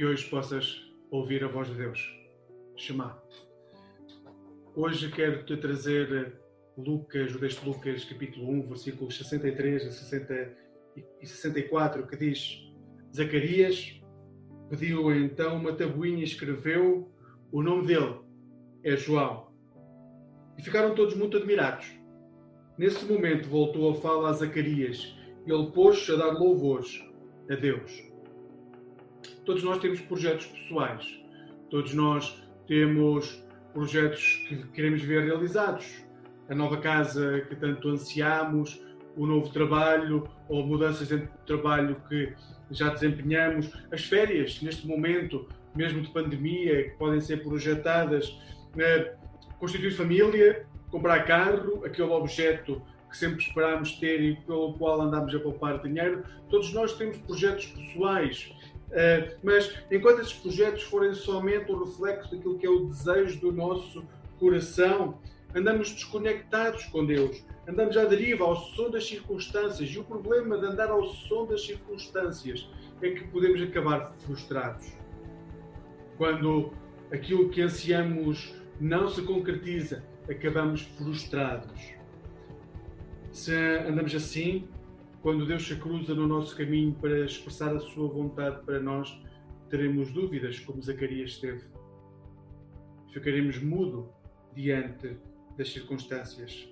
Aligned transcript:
que 0.00 0.06
hoje 0.06 0.26
possas 0.30 0.80
ouvir 1.10 1.44
a 1.44 1.46
voz 1.46 1.68
de 1.68 1.74
Deus. 1.74 2.00
Chamar. 2.74 3.22
Hoje 4.74 5.12
quero-te 5.12 5.54
trazer 5.58 6.40
Lucas, 6.74 7.34
o 7.34 7.38
texto 7.38 7.60
de 7.60 7.68
Lucas, 7.68 8.06
capítulo 8.06 8.50
1, 8.50 8.68
versículos 8.68 9.18
63 9.18 9.88
a 9.88 9.90
60 9.90 10.56
e 11.20 11.26
64, 11.26 12.06
que 12.06 12.16
diz: 12.16 12.72
Zacarias 13.14 14.00
pediu 14.70 15.14
então 15.14 15.58
uma 15.58 15.74
tabuinha 15.74 16.20
e 16.20 16.24
escreveu 16.24 17.12
o 17.52 17.62
nome 17.62 17.86
dele, 17.86 18.20
é 18.82 18.96
João. 18.96 19.52
E 20.56 20.62
ficaram 20.62 20.94
todos 20.94 21.14
muito 21.14 21.36
admirados. 21.36 21.94
Nesse 22.78 23.04
momento 23.04 23.50
voltou 23.50 23.90
a 23.90 23.94
fala 23.96 24.30
a 24.30 24.32
Zacarias 24.32 25.14
e 25.46 25.52
ele 25.52 25.70
pôs-se 25.72 26.10
a 26.10 26.16
dar 26.16 26.38
louvores 26.38 27.04
a 27.50 27.54
Deus. 27.54 28.09
Todos 29.44 29.62
nós 29.62 29.78
temos 29.78 30.00
projetos 30.00 30.46
pessoais, 30.46 31.20
todos 31.70 31.94
nós 31.94 32.42
temos 32.66 33.44
projetos 33.72 34.44
que 34.48 34.56
queremos 34.68 35.02
ver 35.02 35.24
realizados. 35.24 36.04
A 36.48 36.54
nova 36.54 36.78
casa 36.78 37.40
que 37.48 37.54
tanto 37.56 37.88
ansiamos, 37.88 38.80
o 39.16 39.26
novo 39.26 39.48
trabalho 39.50 40.28
ou 40.48 40.66
mudanças 40.66 41.08
do 41.08 41.28
trabalho 41.46 41.96
que 42.08 42.32
já 42.70 42.88
desempenhamos, 42.90 43.70
as 43.92 44.04
férias 44.04 44.60
neste 44.62 44.86
momento, 44.86 45.48
mesmo 45.74 46.00
de 46.02 46.10
pandemia, 46.10 46.90
que 46.90 46.96
podem 46.96 47.20
ser 47.20 47.42
projetadas, 47.42 48.36
eh, 48.78 49.14
constituir 49.58 49.92
família, 49.92 50.66
comprar 50.90 51.24
carro, 51.24 51.84
aquele 51.84 52.10
objeto 52.10 52.82
que 53.10 53.16
sempre 53.16 53.42
esperámos 53.42 53.92
ter 53.98 54.20
e 54.20 54.36
pelo 54.36 54.74
qual 54.74 55.00
andamos 55.00 55.34
a 55.34 55.40
poupar 55.40 55.82
dinheiro. 55.82 56.22
Todos 56.48 56.72
nós 56.72 56.96
temos 56.96 57.18
projetos 57.18 57.66
pessoais, 57.66 58.52
eh, 58.92 59.36
mas 59.42 59.72
enquanto 59.90 60.20
esses 60.20 60.32
projetos 60.32 60.82
forem 60.84 61.14
somente 61.14 61.70
o 61.70 61.84
reflexo 61.84 62.34
daquilo 62.34 62.58
que 62.58 62.66
é 62.66 62.70
o 62.70 62.86
desejo 62.86 63.40
do 63.40 63.52
nosso 63.52 64.04
coração, 64.38 65.18
andamos 65.54 65.92
desconectados 65.92 66.84
com 66.86 67.04
Deus, 67.04 67.44
andamos 67.68 67.96
à 67.96 68.04
deriva, 68.04 68.44
ao 68.44 68.56
som 68.56 68.90
das 68.90 69.06
circunstâncias. 69.06 69.88
E 69.90 69.98
o 69.98 70.04
problema 70.04 70.58
de 70.58 70.66
andar 70.66 70.90
ao 70.90 71.06
som 71.06 71.46
das 71.46 71.64
circunstâncias 71.64 72.68
é 73.02 73.10
que 73.10 73.24
podemos 73.28 73.62
acabar 73.62 74.12
frustrados. 74.18 74.92
Quando 76.16 76.72
aquilo 77.12 77.48
que 77.48 77.62
ansiamos 77.62 78.54
não 78.80 79.08
se 79.08 79.22
concretiza, 79.22 80.04
acabamos 80.28 80.82
frustrados. 80.82 81.94
Se 83.30 83.54
andamos 83.86 84.14
assim, 84.14 84.68
quando 85.22 85.46
Deus 85.46 85.66
se 85.66 85.76
cruza 85.76 86.14
no 86.14 86.26
nosso 86.26 86.56
caminho 86.56 86.94
para 86.94 87.24
expressar 87.24 87.74
a 87.74 87.80
sua 87.80 88.08
vontade 88.08 88.64
para 88.64 88.80
nós, 88.80 89.20
teremos 89.68 90.10
dúvidas, 90.12 90.58
como 90.60 90.82
Zacarias 90.82 91.38
teve. 91.38 91.64
Ficaremos 93.12 93.58
mudo 93.58 94.12
diante 94.54 95.16
das 95.58 95.70
circunstâncias. 95.70 96.68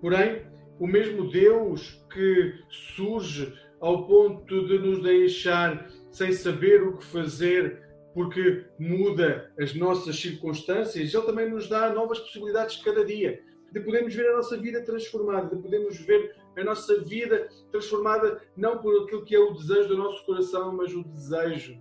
Porém, 0.00 0.46
o 0.78 0.86
mesmo 0.86 1.30
Deus 1.30 2.04
que 2.12 2.54
surge 2.96 3.52
ao 3.80 4.06
ponto 4.06 4.66
de 4.66 4.78
nos 4.78 5.02
deixar 5.02 5.88
sem 6.10 6.32
saber 6.32 6.82
o 6.82 6.96
que 6.96 7.04
fazer 7.04 7.82
porque 8.14 8.64
muda 8.78 9.52
as 9.58 9.74
nossas 9.74 10.16
circunstâncias, 10.16 11.12
Ele 11.12 11.24
também 11.24 11.50
nos 11.50 11.68
dá 11.68 11.92
novas 11.92 12.20
possibilidades 12.20 12.76
cada 12.76 13.04
dia 13.04 13.42
de 13.74 13.80
podermos 13.80 14.14
ver 14.14 14.28
a 14.28 14.36
nossa 14.36 14.56
vida 14.56 14.80
transformada, 14.82 15.56
de 15.56 15.60
podermos 15.60 15.98
ver 15.98 16.36
a 16.56 16.62
nossa 16.62 17.02
vida 17.02 17.48
transformada 17.72 18.40
não 18.56 18.78
por 18.78 19.02
aquilo 19.02 19.24
que 19.24 19.34
é 19.34 19.38
o 19.38 19.52
desejo 19.52 19.88
do 19.88 19.96
nosso 19.96 20.24
coração, 20.24 20.76
mas 20.76 20.94
o 20.94 21.02
desejo 21.02 21.76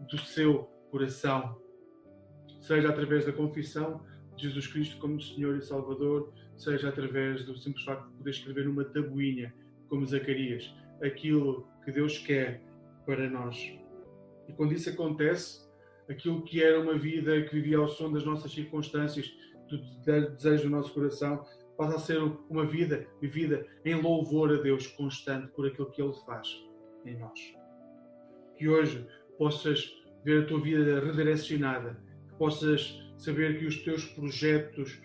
do 0.00 0.18
seu 0.18 0.64
coração. 0.90 1.58
Seja 2.60 2.90
através 2.90 3.24
da 3.24 3.32
confissão 3.32 4.04
de 4.36 4.48
Jesus 4.48 4.66
Cristo 4.66 4.98
como 4.98 5.18
Senhor 5.18 5.56
e 5.56 5.62
Salvador, 5.62 6.30
seja 6.58 6.90
através 6.90 7.42
do 7.46 7.56
simples 7.56 7.86
facto 7.86 8.06
de 8.10 8.18
poder 8.18 8.30
escrever 8.30 8.66
numa 8.66 8.84
tabuinha, 8.84 9.54
como 9.88 10.04
Zacarias, 10.04 10.70
aquilo 11.02 11.66
que 11.82 11.90
Deus 11.90 12.18
quer 12.18 12.62
para 13.06 13.30
nós. 13.30 13.56
E 14.46 14.52
quando 14.52 14.72
isso 14.74 14.90
acontece, 14.90 15.66
aquilo 16.06 16.42
que 16.42 16.62
era 16.62 16.78
uma 16.78 16.98
vida 16.98 17.42
que 17.44 17.54
vivia 17.54 17.78
ao 17.78 17.88
som 17.88 18.12
das 18.12 18.26
nossas 18.26 18.52
circunstâncias, 18.52 19.34
do 19.70 20.30
desejo 20.36 20.64
do 20.64 20.70
nosso 20.70 20.92
coração, 20.92 21.44
passa 21.76 21.96
a 21.96 22.00
ser 22.00 22.18
uma 22.50 22.66
vida 22.66 23.06
vivida 23.20 23.66
em 23.84 23.94
louvor 23.94 24.52
a 24.52 24.62
Deus 24.62 24.86
constante 24.88 25.48
por 25.48 25.66
aquilo 25.66 25.90
que 25.90 26.02
Ele 26.02 26.12
faz 26.26 26.48
em 27.06 27.16
nós. 27.18 27.40
Que 28.56 28.68
hoje 28.68 29.06
possas 29.38 29.90
ver 30.24 30.44
a 30.44 30.46
tua 30.46 30.60
vida 30.60 31.00
redirecionada, 31.00 31.98
que 32.28 32.34
possas 32.34 33.00
saber 33.16 33.58
que 33.58 33.66
os 33.66 33.82
teus 33.82 34.04
projetos 34.04 35.00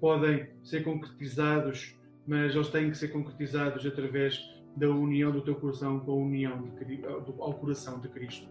podem 0.00 0.48
ser 0.62 0.84
concretizados, 0.84 1.96
mas 2.26 2.54
eles 2.54 2.68
têm 2.68 2.90
que 2.90 2.98
ser 2.98 3.08
concretizados 3.08 3.84
através 3.86 4.38
da 4.76 4.88
união 4.88 5.32
do 5.32 5.40
teu 5.40 5.54
coração 5.54 5.98
com 6.00 6.12
a 6.12 6.14
união 6.14 6.62
de, 6.62 7.00
ao 7.06 7.54
coração 7.54 7.98
de 8.00 8.08
Cristo. 8.08 8.48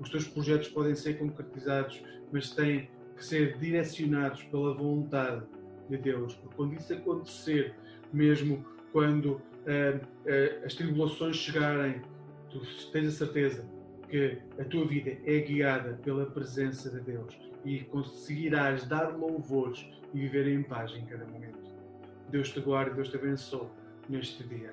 Os 0.00 0.10
teus 0.10 0.26
projetos 0.26 0.68
podem 0.68 0.94
ser 0.94 1.18
concretizados, 1.18 2.02
mas 2.32 2.50
têm 2.50 2.90
ser 3.24 3.58
direcionados 3.58 4.42
pela 4.44 4.74
vontade 4.74 5.44
de 5.88 5.96
Deus. 5.96 6.34
Porque 6.34 6.56
quando 6.56 6.74
isso 6.74 6.92
acontecer, 6.92 7.74
mesmo 8.12 8.64
quando 8.92 9.32
uh, 9.32 9.40
uh, 9.96 10.64
as 10.64 10.74
tribulações 10.74 11.36
chegarem, 11.36 12.02
tu 12.50 12.60
tens 12.92 13.08
a 13.08 13.10
certeza 13.10 13.64
que 14.08 14.38
a 14.58 14.64
tua 14.64 14.86
vida 14.86 15.16
é 15.24 15.40
guiada 15.40 15.98
pela 16.02 16.26
presença 16.26 16.90
de 16.90 17.00
Deus 17.00 17.38
e 17.64 17.80
conseguirás 17.80 18.86
dar 18.86 19.14
louvores 19.16 19.86
e 20.14 20.20
viver 20.20 20.48
em 20.48 20.62
paz 20.62 20.92
em 20.92 21.04
cada 21.04 21.26
momento. 21.26 21.58
Deus 22.30 22.50
te 22.50 22.60
guarde, 22.60 22.94
Deus 22.94 23.10
te 23.10 23.16
abençoe 23.16 23.68
neste 24.08 24.42
dia. 24.44 24.72